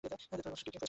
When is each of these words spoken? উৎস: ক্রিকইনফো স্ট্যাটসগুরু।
উৎস: 0.09 0.25
ক্রিকইনফো 0.29 0.57
স্ট্যাটসগুরু। 0.61 0.79